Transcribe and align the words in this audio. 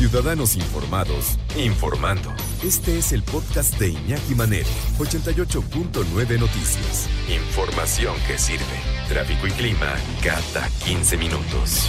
Ciudadanos 0.00 0.56
informados, 0.56 1.38
informando. 1.58 2.32
Este 2.64 2.96
es 2.96 3.12
el 3.12 3.22
podcast 3.22 3.78
de 3.78 3.90
Iñaki 3.90 4.34
Manero, 4.34 4.66
88.9 4.96 6.40
Noticias. 6.40 7.06
Información 7.28 8.16
que 8.26 8.38
sirve. 8.38 8.64
Tráfico 9.10 9.46
y 9.46 9.50
clima 9.50 9.94
cada 10.24 10.70
15 10.86 11.18
minutos. 11.18 11.86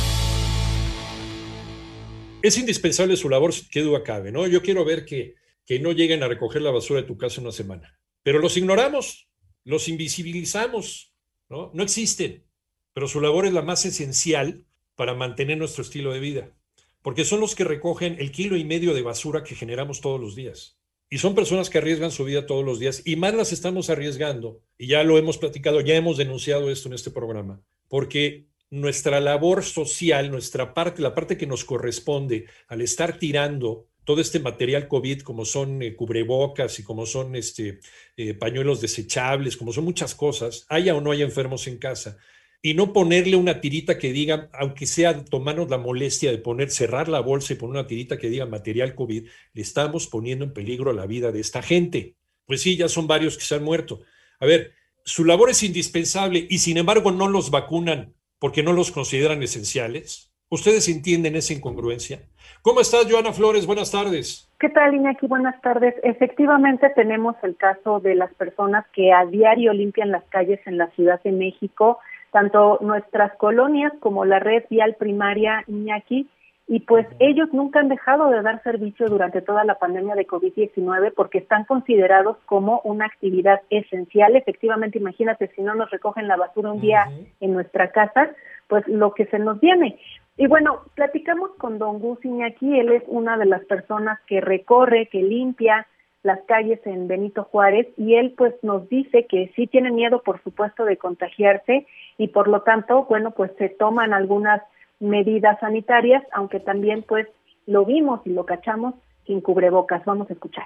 Es 2.42 2.58
indispensable 2.58 3.16
su 3.16 3.30
labor, 3.30 3.54
que 3.72 3.80
duda 3.80 4.04
cabe, 4.04 4.34
¿no? 4.34 4.46
Yo 4.46 4.62
quiero 4.62 4.84
ver 4.84 5.06
que, 5.06 5.36
que 5.66 5.80
no 5.80 5.94
lleguen 5.94 6.22
a 6.22 6.28
recoger 6.28 6.62
la 6.64 6.72
basura 6.72 7.00
de 7.00 7.08
tu 7.08 7.18
casa 7.18 7.40
una 7.40 7.54
semana. 7.54 7.98
Pero 8.24 8.40
los 8.40 8.58
ignoramos, 8.58 9.30
los 9.64 9.88
invisibilizamos, 9.88 11.14
¿no? 11.48 11.72
No 11.74 11.82
existen. 11.82 12.44
Pero 12.92 13.08
su 13.08 13.22
labor 13.22 13.46
es 13.46 13.54
la 13.54 13.62
más 13.62 13.86
esencial 13.86 14.66
para 14.98 15.14
mantener 15.14 15.58
nuestro 15.58 15.82
estilo 15.82 16.12
de 16.12 16.20
vida 16.20 16.52
porque 17.02 17.26
son 17.26 17.40
los 17.40 17.56
que 17.56 17.64
recogen 17.64 18.18
el 18.20 18.32
kilo 18.32 18.58
y 18.58 18.64
medio 18.64 18.94
de 18.94 19.02
basura 19.02 19.44
que 19.44 19.56
generamos 19.56 20.02
todos 20.02 20.20
los 20.20 20.36
días. 20.36 20.78
Y 21.10 21.18
son 21.18 21.36
personas 21.36 21.70
que 21.70 21.78
arriesgan 21.78 22.12
su 22.12 22.24
vida 22.24 22.46
todos 22.46 22.64
los 22.64 22.80
días 22.80 23.02
y 23.06 23.18
más 23.18 23.34
las 23.34 23.52
estamos 23.52 23.90
arriesgando, 23.90 24.62
y 24.78 24.88
ya 24.88 25.04
lo 25.04 25.18
hemos 25.18 25.38
platicado, 25.38 25.82
ya 25.82 25.96
hemos 25.96 26.18
denunciado 26.18 26.72
esto 26.72 26.88
en 26.88 26.96
este 26.96 27.12
programa, 27.12 27.62
porque 27.90 28.48
nuestra 28.70 29.20
labor 29.20 29.64
social, 29.64 30.32
nuestra 30.32 30.74
parte, 30.74 31.02
la 31.02 31.14
parte 31.14 31.38
que 31.38 31.48
nos 31.48 31.66
corresponde 31.66 32.46
al 32.68 32.82
estar 32.82 33.20
tirando 33.20 33.88
todo 34.06 34.22
este 34.22 34.40
material 34.40 34.88
COVID, 34.88 35.22
como 35.22 35.46
son 35.46 35.82
eh, 35.82 35.96
cubrebocas 35.96 36.80
y 36.80 36.84
como 36.84 37.06
son 37.06 37.36
este, 37.36 37.80
eh, 38.18 38.34
pañuelos 38.34 38.82
desechables, 38.82 39.58
como 39.58 39.74
son 39.74 39.84
muchas 39.84 40.16
cosas, 40.16 40.66
haya 40.70 40.96
o 40.96 41.02
no 41.02 41.12
haya 41.12 41.26
enfermos 41.26 41.68
en 41.68 41.78
casa, 41.78 42.18
y 42.62 42.76
no 42.76 42.94
ponerle 42.94 43.36
una 43.36 43.60
tirita 43.60 43.98
que 43.98 44.14
diga, 44.14 44.50
aunque 44.54 44.86
sea 44.86 45.26
tomarnos 45.26 45.70
la 45.70 45.80
molestia 45.80 46.32
de 46.32 46.38
poner, 46.38 46.70
cerrar 46.70 47.10
la 47.10 47.20
bolsa 47.20 47.54
y 47.54 47.56
poner 47.56 47.80
una 47.80 47.88
tirita 47.88 48.18
que 48.18 48.30
diga 48.30 48.46
material 48.46 48.94
COVID, 48.94 49.28
le 49.54 49.62
estamos 49.62 50.08
poniendo 50.08 50.46
en 50.46 50.54
peligro 50.54 50.94
la 50.94 51.08
vida 51.08 51.32
de 51.32 51.40
esta 51.40 51.62
gente. 51.64 52.16
Pues 52.46 52.62
sí, 52.62 52.78
ya 52.78 52.88
son 52.88 53.08
varios 53.08 53.38
que 53.38 53.46
se 53.46 53.56
han 53.56 53.64
muerto. 53.64 54.02
A 54.40 54.46
ver, 54.46 54.74
su 55.04 55.26
labor 55.26 55.50
es 55.50 55.64
indispensable 55.64 56.46
y 56.50 56.60
sin 56.60 56.78
embargo 56.78 57.12
no 57.12 57.28
los 57.28 57.50
vacunan 57.50 58.14
porque 58.38 58.62
no 58.62 58.74
los 58.74 58.92
consideran 58.92 59.42
esenciales. 59.42 60.32
¿Ustedes 60.50 60.88
entienden 60.90 61.36
esa 61.36 61.54
incongruencia? 61.54 62.20
¿Cómo 62.62 62.82
estás, 62.82 63.10
Joana 63.10 63.32
Flores? 63.32 63.66
Buenas 63.66 63.90
tardes. 63.90 64.52
¿Qué 64.60 64.70
tal, 64.70 64.94
Iñaki? 64.94 65.26
Buenas 65.26 65.60
tardes. 65.62 65.96
Efectivamente, 66.04 66.92
tenemos 66.94 67.36
el 67.42 67.56
caso 67.56 68.00
de 68.02 68.16
las 68.16 68.32
personas 68.36 68.86
que 68.94 69.12
a 69.12 69.26
diario 69.26 69.74
limpian 69.74 70.12
las 70.12 70.24
calles 70.26 70.60
en 70.68 70.78
la 70.78 70.92
Ciudad 70.92 71.22
de 71.24 71.32
México 71.32 72.00
tanto 72.32 72.80
nuestras 72.82 73.36
colonias 73.38 73.94
como 74.00 74.26
la 74.26 74.40
red 74.40 74.64
vial 74.70 74.96
primaria 74.98 75.64
Iñaki, 75.68 76.28
y 76.68 76.80
pues 76.80 77.06
ellos 77.20 77.50
nunca 77.52 77.82
han 77.82 77.90
dejado 77.90 78.30
de 78.30 78.42
dar 78.42 78.64
servicio 78.64 79.10
durante 79.10 79.42
toda 79.42 79.66
la 79.66 79.76
pandemia 79.76 80.16
de 80.16 80.26
COVID-19 80.26 81.12
porque 81.14 81.40
están 81.40 81.66
considerados 81.66 82.38
como 82.46 82.80
una 82.86 83.08
actividad 83.08 83.62
esencial. 83.70 84.38
Efectivamente, 84.38 84.98
imagínate 84.98 85.52
si 85.54 85.62
no 85.62 85.76
nos 85.76 85.92
recogen 85.92 86.30
la 86.30 86.38
basura 86.38 86.72
un 86.72 86.80
día 86.80 87.10
en 87.42 87.54
nuestra 87.54 87.92
casa, 87.92 88.30
pues 88.70 88.88
lo 88.88 89.14
que 89.14 89.26
se 89.26 89.38
nos 89.38 89.60
viene. 89.60 90.00
Y 90.38 90.48
bueno, 90.48 90.84
platicamos 90.96 91.52
con 91.58 91.78
don 91.78 92.00
Gus 92.00 92.24
Iñaki, 92.24 92.80
él 92.80 92.94
es 92.94 93.04
una 93.08 93.38
de 93.38 93.48
las 93.48 93.66
personas 93.66 94.22
que 94.26 94.40
recorre, 94.40 95.10
que 95.12 95.22
limpia, 95.22 95.86
las 96.24 96.40
calles 96.48 96.80
en 96.86 97.08
Benito 97.08 97.44
Juárez 97.46 97.88
y 97.98 98.16
él 98.16 98.34
pues 98.38 98.54
nos 98.62 98.88
dice 98.90 99.26
que 99.26 99.52
sí 99.56 99.68
tiene 99.68 99.92
miedo 99.92 100.22
por 100.22 100.42
supuesto 100.44 100.86
de 100.86 100.98
contagiarse 100.98 101.88
y 102.18 102.28
por 102.28 102.48
lo 102.48 102.62
tanto 102.62 103.06
bueno 103.06 103.32
pues 103.32 103.52
se 103.58 103.70
toman 103.70 104.14
algunas 104.14 104.62
medidas 105.00 105.60
sanitarias 105.60 106.24
aunque 106.32 106.60
también 106.60 107.04
pues 107.08 107.28
lo 107.66 107.86
vimos 107.86 108.22
y 108.26 108.32
lo 108.32 108.46
cachamos 108.46 108.96
sin 109.26 109.42
cubrebocas. 109.42 110.04
Vamos 110.06 110.30
a 110.30 110.34
escuchar 110.34 110.66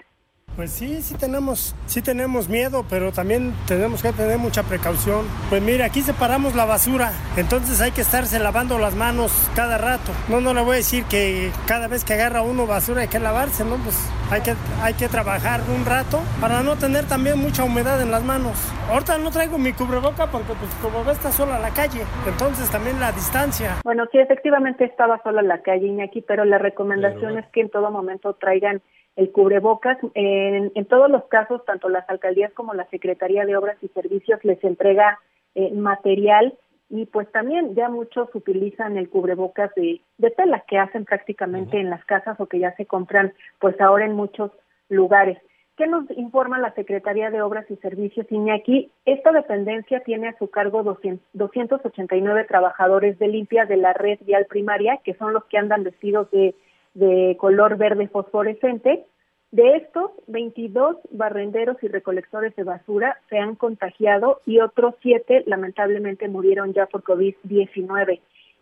pues 0.55 0.71
sí, 0.71 1.01
sí 1.01 1.15
tenemos, 1.15 1.75
sí 1.85 2.01
tenemos 2.01 2.47
miedo, 2.47 2.85
pero 2.89 3.11
también 3.11 3.53
tenemos 3.67 4.01
que 4.01 4.13
tener 4.13 4.37
mucha 4.37 4.63
precaución. 4.63 5.25
Pues 5.49 5.61
mire, 5.61 5.83
aquí 5.83 6.01
separamos 6.01 6.55
la 6.55 6.65
basura, 6.65 7.11
entonces 7.37 7.81
hay 7.81 7.91
que 7.91 8.01
estarse 8.01 8.39
lavando 8.39 8.79
las 8.79 8.95
manos 8.95 9.31
cada 9.55 9.77
rato. 9.77 10.11
No, 10.29 10.39
no 10.39 10.53
le 10.53 10.61
voy 10.61 10.73
a 10.73 10.77
decir 10.77 11.03
que 11.05 11.51
cada 11.67 11.87
vez 11.87 12.05
que 12.05 12.13
agarra 12.13 12.41
uno 12.41 12.65
basura 12.65 13.01
hay 13.01 13.07
que 13.07 13.19
lavarse, 13.19 13.65
¿no? 13.65 13.75
Pues 13.77 13.97
hay 14.31 14.41
que, 14.41 14.53
hay 14.81 14.93
que 14.93 15.07
trabajar 15.07 15.61
un 15.75 15.85
rato 15.85 16.19
para 16.39 16.63
no 16.63 16.77
tener 16.77 17.05
también 17.05 17.37
mucha 17.37 17.63
humedad 17.63 18.01
en 18.01 18.11
las 18.11 18.23
manos. 18.23 18.53
Ahorita 18.89 19.17
no 19.17 19.31
traigo 19.31 19.57
mi 19.57 19.73
cubreboca 19.73 20.27
porque 20.27 20.53
pues 20.53 20.73
como 20.81 21.03
ve 21.03 21.11
está 21.11 21.31
sola 21.31 21.59
la 21.59 21.71
calle, 21.71 22.01
entonces 22.27 22.69
también 22.71 22.99
la 22.99 23.11
distancia. 23.11 23.75
Bueno, 23.83 24.05
sí, 24.11 24.19
efectivamente 24.19 24.85
estaba 24.85 25.21
sola 25.23 25.41
la 25.41 25.61
calle, 25.61 25.87
Iñaki, 25.87 26.21
pero 26.21 26.45
la 26.45 26.57
recomendación 26.57 27.37
es 27.37 27.45
que 27.51 27.61
en 27.61 27.69
todo 27.69 27.91
momento 27.91 28.33
traigan 28.35 28.81
el 29.15 29.31
cubrebocas. 29.31 29.97
En, 30.13 30.71
en, 30.75 30.85
todos 30.85 31.09
los 31.09 31.25
casos, 31.25 31.63
tanto 31.65 31.89
las 31.89 32.09
alcaldías 32.09 32.53
como 32.53 32.73
la 32.73 32.87
Secretaría 32.89 33.45
de 33.45 33.55
Obras 33.55 33.77
y 33.81 33.87
Servicios 33.89 34.39
les 34.43 34.63
entrega 34.63 35.19
eh, 35.55 35.71
material 35.71 36.57
y 36.89 37.05
pues 37.07 37.31
también 37.31 37.75
ya 37.75 37.89
muchos 37.89 38.29
utilizan 38.35 38.97
el 38.97 39.09
cubrebocas 39.09 39.73
de, 39.75 40.01
de 40.17 40.31
tela 40.31 40.63
que 40.67 40.77
hacen 40.77 41.05
prácticamente 41.05 41.79
en 41.79 41.89
las 41.89 42.03
casas 42.05 42.39
o 42.39 42.45
que 42.45 42.59
ya 42.59 42.75
se 42.75 42.85
compran 42.85 43.33
pues 43.59 43.79
ahora 43.81 44.05
en 44.05 44.13
muchos 44.13 44.51
lugares. 44.89 45.37
¿Qué 45.77 45.87
nos 45.87 46.09
informa 46.11 46.57
la 46.57 46.73
Secretaría 46.73 47.31
de 47.31 47.41
Obras 47.41 47.69
y 47.69 47.75
Servicios, 47.77 48.27
Iñaki? 48.29 48.91
Esta 49.05 49.33
dependencia 49.33 49.99
tiene 50.01 50.29
a 50.29 50.37
su 50.37 50.49
cargo 50.49 50.83
200, 50.83 51.25
289 51.33 52.45
trabajadores 52.45 53.19
de 53.19 53.27
limpia 53.27 53.65
de 53.65 53.75
la 53.75 53.91
red 53.91 54.19
vial 54.21 54.45
primaria, 54.45 54.99
que 55.03 55.15
son 55.15 55.33
los 55.33 55.43
que 55.45 55.57
andan 55.57 55.83
vestidos 55.83 56.31
de 56.31 56.55
de 56.95 57.37
color 57.39 57.77
verde 57.77 58.07
fosforescente. 58.07 59.05
De 59.51 59.77
estos, 59.77 60.11
22 60.27 60.97
barrenderos 61.11 61.77
y 61.83 61.87
recolectores 61.87 62.55
de 62.55 62.63
basura 62.63 63.19
se 63.29 63.37
han 63.37 63.55
contagiado 63.55 64.41
y 64.45 64.59
otros 64.59 64.95
siete 65.01 65.43
lamentablemente 65.45 66.27
murieron 66.27 66.73
ya 66.73 66.87
por 66.87 67.03
COVID-19. 67.03 68.19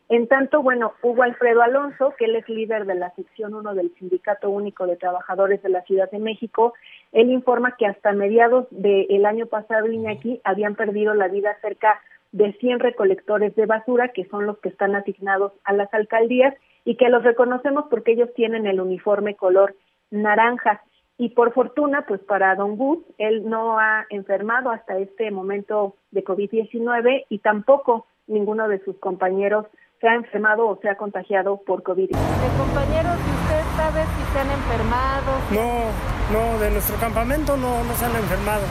En 0.09 0.27
tanto, 0.27 0.61
bueno, 0.61 0.93
Hugo 1.01 1.23
Alfredo 1.23 1.61
Alonso, 1.61 2.13
que 2.17 2.25
él 2.25 2.35
es 2.35 2.47
líder 2.49 2.85
de 2.85 2.95
la 2.95 3.11
sección 3.15 3.55
1 3.55 3.73
del 3.73 3.91
Sindicato 3.95 4.49
Único 4.49 4.85
de 4.85 4.97
Trabajadores 4.97 5.63
de 5.63 5.69
la 5.69 5.81
Ciudad 5.83 6.11
de 6.11 6.19
México, 6.19 6.73
él 7.13 7.31
informa 7.31 7.75
que 7.77 7.87
hasta 7.87 8.11
mediados 8.11 8.67
del 8.69 9.25
año 9.25 9.45
pasado, 9.45 9.87
Iñaki, 9.87 10.41
habían 10.43 10.75
perdido 10.75 11.13
la 11.13 11.29
vida 11.29 11.57
cerca 11.61 11.99
de 12.33 12.51
100 12.53 12.79
recolectores 12.79 13.55
de 13.55 13.65
basura, 13.65 14.09
que 14.09 14.25
son 14.25 14.45
los 14.45 14.57
que 14.59 14.69
están 14.69 14.93
asignados 14.95 15.53
a 15.63 15.73
las 15.73 15.91
alcaldías, 15.93 16.53
y 16.85 16.95
que 16.97 17.09
los 17.09 17.23
reconocemos 17.23 17.85
porque 17.89 18.13
ellos 18.13 18.29
tienen 18.35 18.67
el 18.67 18.81
uniforme 18.81 19.35
color 19.35 19.75
naranja. 20.11 20.81
Y 21.17 21.29
por 21.29 21.53
fortuna, 21.53 22.05
pues 22.07 22.21
para 22.21 22.55
Don 22.55 22.75
Gus, 22.75 22.99
él 23.17 23.47
no 23.47 23.79
ha 23.79 24.05
enfermado 24.09 24.71
hasta 24.71 24.97
este 24.97 25.31
momento 25.31 25.95
de 26.11 26.23
COVID-19 26.23 27.25
y 27.29 27.39
tampoco 27.39 28.07
ninguno 28.27 28.67
de 28.67 28.83
sus 28.83 28.97
compañeros 28.97 29.67
se 30.01 30.09
ha 30.09 30.15
enfermado 30.15 30.67
o 30.67 30.77
se 30.81 30.89
ha 30.89 30.97
contagiado 30.97 31.61
por 31.65 31.81
COVID. 31.83 32.09
¿De 32.09 32.57
compañeros 32.57 33.15
usted 33.15 33.63
sabe 33.77 34.03
si 34.03 34.33
se 34.33 34.39
han 34.39 34.51
enfermado? 34.51 35.31
No, 35.51 36.33
no, 36.33 36.59
de 36.59 36.71
nuestro 36.71 36.97
campamento 36.97 37.55
no, 37.55 37.83
no 37.85 37.93
se 37.93 38.05
han 38.05 38.15
enfermado. 38.15 38.63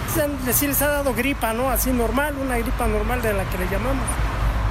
Sí 0.53 0.67
les 0.67 0.83
ha 0.83 0.89
dado 0.89 1.15
gripa, 1.15 1.55
¿no? 1.55 1.71
Así 1.71 1.91
normal, 1.91 2.35
una 2.39 2.59
gripa 2.59 2.87
normal 2.87 3.23
de 3.23 3.33
la 3.33 3.45
que 3.45 3.57
le 3.57 3.67
llamamos. 3.67 4.05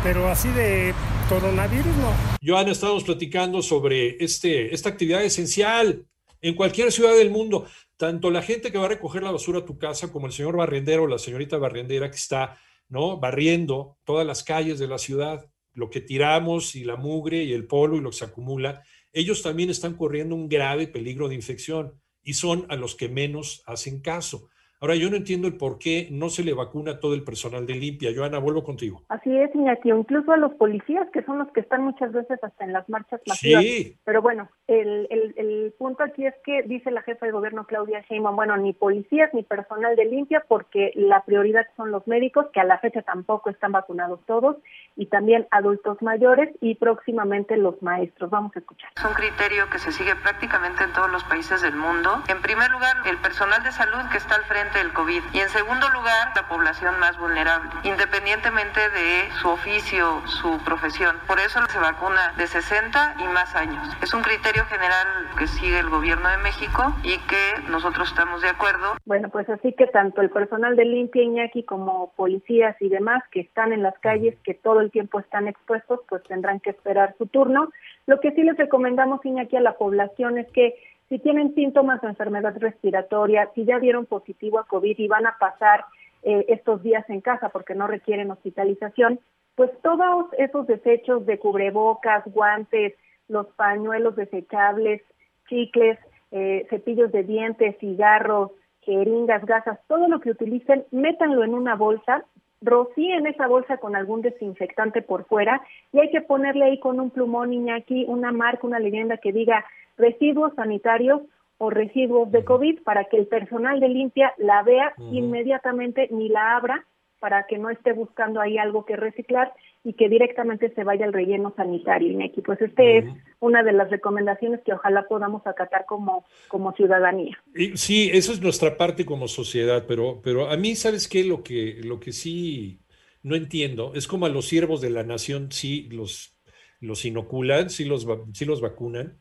Pero 0.04 0.27
así 0.27 0.50
de 0.50 0.94
coronavirus 1.31 1.95
no. 1.95 2.13
Joan, 2.45 2.68
estamos 2.68 3.06
platicando 3.06 3.62
sobre 3.62 4.22
este, 4.22 4.75
esta 4.75 4.89
actividad 4.89 5.24
esencial 5.24 6.06
en 6.42 6.56
cualquier 6.56 6.92
ciudad 6.92 7.16
del 7.16 7.30
mundo. 7.30 7.68
Tanto 7.95 8.30
la 8.31 8.42
gente 8.42 8.69
que 8.69 8.78
va 8.78 8.88
a 8.88 8.89
recoger 8.89 9.24
la 9.24 9.31
basura 9.31 9.60
a 9.60 9.66
tu 9.66 9.78
casa 9.78 10.12
como 10.12 10.28
el 10.28 10.33
señor 10.33 10.57
barrendero 10.57 11.04
o 11.04 11.07
la 11.07 11.18
señorita 11.18 11.57
barrendera 11.57 12.12
que 12.12 12.18
está 12.18 12.60
¿no? 12.89 13.18
barriendo 13.18 13.98
todas 14.04 14.28
las 14.28 14.44
calles 14.44 14.78
de 14.78 14.89
la 14.89 14.98
ciudad, 14.98 15.50
lo 15.74 15.89
que 15.89 16.01
tiramos 16.01 16.75
y 16.75 16.83
la 16.83 16.98
mugre 16.98 17.45
y 17.45 17.54
el 17.54 17.66
polvo 17.66 17.95
y 17.95 18.01
lo 18.01 18.10
que 18.10 18.18
se 18.18 18.25
acumula, 18.25 18.84
ellos 19.13 19.42
también 19.42 19.69
están 19.69 19.95
corriendo 19.95 20.36
un 20.36 20.50
grave 20.50 20.88
peligro 20.88 21.30
de 21.30 21.36
infección 21.36 21.94
y 22.22 22.34
son 22.34 22.66
a 22.68 22.75
los 22.75 22.94
que 22.94 23.07
menos 23.07 23.63
hacen 23.66 24.01
caso. 24.01 24.50
Ahora, 24.81 24.95
yo 24.95 25.12
no 25.12 25.16
entiendo 25.16 25.48
el 25.48 25.57
por 25.57 25.78
qué 25.78 26.07
no 26.10 26.30
se 26.30 26.44
le 26.44 26.54
vacuna 26.54 26.94
a 26.94 27.00
todo 27.00 27.13
el 27.13 27.24
personal 27.24 27.68
de 27.68 27.75
limpia. 27.75 28.10
Joana, 28.16 28.39
vuelvo 28.39 28.63
contigo. 28.63 29.04
Así 29.10 29.30
es, 29.38 29.54
Iñaki, 29.54 29.92
incluso 29.92 30.31
a 30.31 30.38
los 30.38 30.54
policías, 30.56 31.07
que 31.13 31.22
son 31.22 31.38
los 31.38 31.48
que 31.50 31.60
están 31.60 31.83
muchas 31.83 32.12
veces 32.12 32.44
hasta 32.44 32.66
en 32.66 32.74
las 32.74 32.89
marchas 32.89 33.22
masivas. 33.28 33.62
Sí. 33.62 33.95
Pero 34.04 34.24
bueno, 34.24 34.50
el, 34.66 35.07
el, 35.12 35.36
el 35.38 35.74
punto 35.78 36.04
aquí 36.04 36.25
es 36.25 36.33
que 36.44 36.63
dice 36.63 36.89
la 36.89 37.04
jefa 37.04 37.28
de 37.28 37.31
gobierno 37.31 37.68
Claudia 37.68 38.04
Sheinbaum, 38.10 38.36
bueno, 38.36 38.57
ni 38.57 38.74
policías 38.74 39.31
ni 39.36 39.44
personal 39.44 39.95
de 39.95 40.06
limpia, 40.06 40.44
porque 40.48 40.92
la 40.95 41.24
prioridad 41.25 41.68
son 41.77 41.92
los 41.92 42.07
médicos, 42.07 42.48
que 42.51 42.60
a 42.60 42.63
la 42.63 42.80
fecha 42.80 43.04
tampoco 43.04 43.51
están 43.51 43.74
vacunados 43.74 44.19
todos, 44.25 44.57
y 44.95 45.06
también 45.06 45.48
adultos 45.51 46.01
mayores 46.01 46.50
y 46.60 46.74
próximamente 46.74 47.56
los 47.56 47.80
maestros. 47.84 48.31
Vamos 48.31 48.51
a 48.56 48.60
escuchar. 48.60 48.89
Es 48.98 49.06
un 49.06 49.13
criterio 49.13 49.69
que 49.69 49.77
se 49.77 49.92
sigue 49.92 50.16
prácticamente 50.16 50.84
en 50.84 50.94
todos 50.94 51.12
los 51.12 51.24
países 51.25 51.62
del 51.62 51.75
mundo. 51.75 52.24
En 52.27 52.42
primer 52.42 52.72
lugar, 52.72 52.98
el 53.06 53.18
personal 53.18 53.62
de 53.63 53.72
salud 53.72 54.10
que 54.12 54.18
está 54.18 54.36
al 54.36 54.44
frente 54.45 54.70
del 54.79 54.94
COVID 54.94 55.21
y 55.33 55.39
en 55.39 55.50
segundo 55.50 55.89
lugar, 55.89 56.31
la 56.35 56.47
población 56.47 57.00
más 57.00 57.18
vulnerable, 57.18 57.69
independientemente 57.83 58.79
de 58.79 59.29
su 59.41 59.50
oficio, 59.50 60.21
su 60.25 60.57
profesión. 60.63 61.15
Por 61.27 61.39
eso 61.39 61.59
se 61.69 61.79
vacuna 61.79 62.33
de 62.38 62.47
60 62.47 63.15
y 63.19 63.23
más 63.33 63.56
años. 63.56 63.88
Es 64.01 64.13
un 64.13 64.21
criterio 64.21 64.65
general 64.65 65.07
que 65.38 65.47
sigue 65.47 65.79
el 65.79 65.89
gobierno 65.89 66.29
de 66.29 66.38
México 66.38 66.94
y 67.03 67.18
que 67.19 67.69
nosotros 67.69 68.09
estamos 68.09 68.41
de 68.41 68.50
acuerdo. 68.50 68.95
Bueno, 69.06 69.29
pues 69.29 69.50
así 69.50 69.73
que 69.73 69.88
tanto 69.88 70.21
el 70.21 70.29
personal 70.29 70.75
de 70.75 70.85
limpia 70.85 71.24
Iñaki 71.24 71.63
como 71.63 72.13
policías 72.15 72.75
y 72.79 72.89
demás 72.89 73.24
que 73.31 73.41
están 73.41 73.74
en 73.74 73.83
las 73.83 73.97
calles, 74.00 74.38
que 74.44 74.53
todo 74.53 74.81
el 74.81 74.91
tiempo 74.91 75.19
están 75.19 75.47
expuestos, 75.47 76.00
pues 76.07 76.24
tendrán 76.24 76.59
que 76.59 76.71
esperar 76.71 77.15
su 77.17 77.27
turno. 77.27 77.69
Lo 78.06 78.19
que 78.19 78.31
sí 78.31 78.44
les 78.44 78.57
recomendamos 78.57 79.25
Iñaki 79.25 79.57
a 79.57 79.62
la 79.62 79.74
población 79.74 80.38
es 80.38 80.51
que 80.51 80.75
si 81.12 81.19
tienen 81.19 81.54
síntomas 81.56 82.00
de 82.00 82.08
enfermedad 82.08 82.56
respiratoria, 82.58 83.50
si 83.54 83.66
ya 83.66 83.80
dieron 83.80 84.06
positivo 84.06 84.60
a 84.60 84.66
COVID 84.66 84.98
y 84.98 85.10
van 85.10 85.28
a 85.28 85.36
pasar 85.38 85.84
eh, 86.24 86.46
estos 86.48 86.81
días 86.84 87.04
en 87.10 87.19
casa 87.19 87.50
porque 87.50 87.75
no 87.75 87.86
requieren 87.86 88.31
hospitalización, 88.31 89.19
pues 89.56 89.69
todos 89.84 90.28
esos 90.38 90.66
desechos 90.68 91.25
de 91.25 91.38
cubrebocas, 91.38 92.24
guantes, 92.28 92.94
los 93.28 93.46
pañuelos 93.58 94.16
desechables, 94.16 95.02
chicles, 95.50 96.00
eh, 96.31 96.66
cepillos 96.69 97.12
de 97.12 97.24
dientes, 97.24 97.75
cigarros, 97.81 98.52
jeringas, 98.80 99.46
gasas, 99.46 99.80
todo 99.90 100.08
lo 100.08 100.22
que 100.22 100.31
utilicen, 100.31 100.86
métanlo 100.92 101.44
en 101.44 101.56
una 101.56 101.75
bolsa, 101.75 102.24
rocíen 102.62 103.25
esa 103.28 103.48
bolsa 103.48 103.78
con 103.78 103.96
algún 103.96 104.22
desinfectante 104.22 105.02
por 105.02 105.25
fuera 105.25 105.62
y 105.92 106.00
hay 106.00 106.12
que 106.12 106.22
ponerle 106.22 106.66
ahí 106.66 106.80
con 106.80 107.00
un 107.00 107.10
plumón, 107.10 107.54
Iñaki, 107.54 108.06
una 108.08 108.31
marca, 108.31 108.68
una 108.68 108.80
leyenda 108.80 109.18
que 109.18 109.31
diga 109.31 109.66
residuos 109.98 110.54
sanitarios 110.56 111.22
o 111.58 111.69
residuos 111.69 112.31
de 112.31 112.44
COVID 112.44 112.81
para 112.84 113.06
que 113.06 113.18
el 113.18 113.28
personal 113.28 113.80
de 113.80 113.90
limpia 113.90 114.34
la 114.38 114.63
vea 114.63 114.94
inmediatamente 115.12 116.08
ni 116.12 116.30
la 116.30 116.56
abra 116.56 116.86
para 117.19 117.46
que 117.46 117.60
no 117.60 117.69
esté 117.69 117.94
buscando 117.94 118.42
ahí 118.42 118.58
algo 118.58 118.84
que 118.84 118.96
reciclar 118.96 119.54
y 119.84 119.94
que 119.94 120.10
directamente 120.10 120.69
se 120.74 120.84
vaya 120.84 121.06
al 121.06 121.13
relleno 121.13 121.54
sanitario, 121.56 122.12
Iñaki. 122.12 122.42
Pues 122.42 122.60
este 122.62 122.98
es 122.98 123.06
una 123.41 123.63
de 123.63 123.73
las 123.73 123.89
recomendaciones 123.89 124.61
que 124.63 124.71
ojalá 124.71 125.07
podamos 125.07 125.45
acatar 125.45 125.85
como, 125.85 126.25
como 126.47 126.73
ciudadanía. 126.73 127.38
Sí, 127.75 128.09
eso 128.13 128.31
es 128.31 128.39
nuestra 128.39 128.77
parte 128.77 129.03
como 129.03 129.27
sociedad, 129.27 129.85
pero, 129.88 130.21
pero 130.23 130.49
a 130.49 130.55
mí, 130.57 130.75
¿sabes 130.75 131.07
qué? 131.07 131.23
Lo 131.23 131.43
que, 131.43 131.81
lo 131.83 131.99
que 131.99 132.13
sí 132.13 132.79
no 133.23 133.35
entiendo 133.35 133.93
es 133.95 134.07
como 134.07 134.27
a 134.27 134.29
los 134.29 134.47
siervos 134.47 134.79
de 134.79 134.91
la 134.91 135.03
nación 135.03 135.51
sí 135.51 135.89
los, 135.91 136.38
los 136.79 137.03
inoculan, 137.03 137.69
sí 137.69 137.83
los, 137.83 138.07
sí 138.33 138.45
los 138.45 138.61
vacunan, 138.61 139.19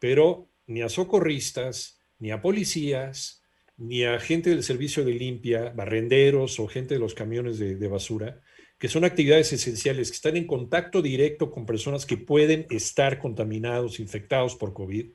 pero 0.00 0.50
ni 0.66 0.82
a 0.82 0.88
socorristas, 0.88 2.00
ni 2.18 2.32
a 2.32 2.42
policías, 2.42 3.42
ni 3.76 4.04
a 4.04 4.18
gente 4.18 4.50
del 4.50 4.64
servicio 4.64 5.04
de 5.04 5.14
limpia, 5.14 5.70
barrenderos 5.70 6.58
o 6.58 6.66
gente 6.66 6.94
de 6.94 7.00
los 7.00 7.14
camiones 7.14 7.58
de, 7.58 7.76
de, 7.76 7.88
basura, 7.88 8.40
que 8.80 8.88
son 8.88 9.04
actividades 9.04 9.52
esenciales, 9.52 10.10
que 10.10 10.16
están 10.16 10.38
en 10.38 10.46
contacto 10.46 11.02
directo 11.02 11.50
con 11.50 11.66
personas 11.66 12.06
que 12.06 12.16
pueden 12.16 12.64
estar 12.70 13.18
contaminados, 13.18 14.00
infectados 14.00 14.56
por 14.56 14.72
COVID, 14.72 15.12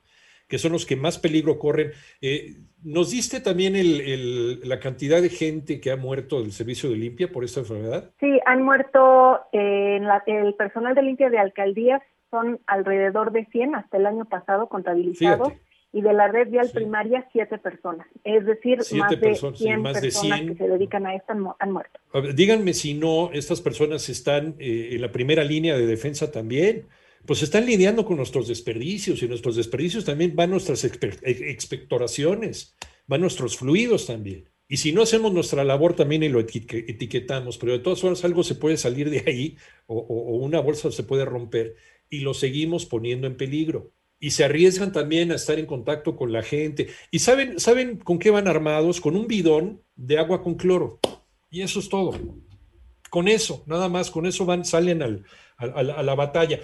que 0.47 0.59
son 0.59 0.71
los 0.71 0.85
que 0.85 0.95
más 0.95 1.17
peligro 1.17 1.57
corren. 1.57 1.91
Eh, 2.21 2.57
¿Nos 2.83 3.09
diste 3.09 3.41
también 3.41 3.75
el, 3.75 4.01
el, 4.01 4.69
la 4.69 4.79
cantidad 4.79 5.19
de 5.19 5.29
gente 5.29 5.81
que 5.81 5.89
ha 5.89 5.97
muerto 5.97 6.43
del 6.43 6.51
servicio 6.51 6.91
de 6.91 6.97
limpia 6.97 7.31
por 7.31 7.43
esta 7.43 7.61
enfermedad? 7.61 8.11
Sí, 8.19 8.39
han 8.45 8.61
muerto 8.61 9.39
eh, 9.51 9.95
en 9.97 10.03
la, 10.03 10.23
el 10.27 10.53
personal 10.53 10.93
de 10.93 11.01
limpia 11.01 11.31
de 11.31 11.39
alcaldías 11.39 12.03
son 12.29 12.59
alrededor 12.67 13.31
de 13.31 13.45
100 13.45 13.73
hasta 13.73 13.97
el 13.97 14.05
año 14.05 14.25
pasado 14.25 14.69
contabilizados. 14.69 15.49
Fíjate. 15.49 15.64
Y 15.95 16.01
de 16.01 16.11
la 16.11 16.27
red 16.27 16.49
vial 16.49 16.67
sí. 16.67 16.73
primaria, 16.73 17.25
siete 17.31 17.57
personas. 17.57 18.05
Es 18.25 18.45
decir, 18.45 18.79
más 18.97 19.09
de, 19.09 19.15
personas, 19.15 19.57
100 19.57 19.75
sí, 19.77 19.81
más 19.81 20.01
de 20.01 20.11
100 20.11 20.29
personas 20.29 20.41
que 20.41 20.63
se 20.63 20.69
dedican 20.69 21.05
a 21.05 21.15
esto 21.15 21.31
han, 21.31 21.45
han 21.57 21.71
muerto. 21.71 21.97
Ver, 22.13 22.35
díganme 22.35 22.73
si 22.73 22.95
no, 22.95 23.31
estas 23.31 23.61
personas 23.61 24.09
están 24.09 24.57
eh, 24.59 24.89
en 24.91 24.99
la 24.99 25.13
primera 25.13 25.45
línea 25.45 25.77
de 25.77 25.87
defensa 25.87 26.33
también. 26.33 26.87
Pues 27.25 27.43
están 27.43 27.65
lidiando 27.65 28.03
con 28.03 28.17
nuestros 28.17 28.49
desperdicios 28.49 29.23
y 29.23 29.29
nuestros 29.29 29.55
desperdicios 29.55 30.03
también 30.03 30.35
van 30.35 30.49
nuestras 30.49 30.83
expectoraciones, 30.83 32.75
van 33.07 33.21
nuestros 33.21 33.55
fluidos 33.55 34.05
también. 34.05 34.49
Y 34.67 34.77
si 34.77 34.91
no 34.91 35.01
hacemos 35.01 35.31
nuestra 35.31 35.63
labor 35.63 35.95
también 35.95 36.23
y 36.23 36.29
lo 36.29 36.41
etiquetamos, 36.41 37.57
pero 37.57 37.71
de 37.71 37.79
todas 37.79 38.01
formas 38.01 38.25
algo 38.25 38.43
se 38.43 38.55
puede 38.55 38.75
salir 38.75 39.09
de 39.09 39.23
ahí 39.25 39.57
o, 39.87 39.97
o, 39.97 40.33
o 40.33 40.35
una 40.43 40.59
bolsa 40.59 40.91
se 40.91 41.03
puede 41.03 41.23
romper 41.23 41.77
y 42.09 42.19
lo 42.19 42.33
seguimos 42.33 42.85
poniendo 42.85 43.27
en 43.27 43.37
peligro 43.37 43.93
y 44.25 44.31
se 44.31 44.43
arriesgan 44.43 44.91
también 44.91 45.31
a 45.31 45.35
estar 45.35 45.59
en 45.59 45.67
contacto 45.67 46.15
con 46.15 46.33
la 46.33 46.41
gente. 46.41 46.87
¿Y 47.11 47.19
saben, 47.19 47.59
saben 47.59 47.97
con 47.97 48.17
qué 48.17 48.31
van 48.31 48.47
armados? 48.47 48.99
Con 48.99 49.15
un 49.15 49.27
bidón 49.27 49.83
de 49.95 50.17
agua 50.17 50.41
con 50.41 50.55
cloro. 50.55 50.97
Y 51.51 51.61
eso 51.61 51.79
es 51.79 51.89
todo. 51.89 52.19
Con 53.11 53.27
eso, 53.27 53.63
nada 53.67 53.87
más, 53.87 54.09
con 54.09 54.25
eso 54.25 54.43
van, 54.43 54.65
salen 54.65 55.03
al, 55.03 55.25
a, 55.57 55.83
la 55.83 56.15
batalla. 56.15 56.59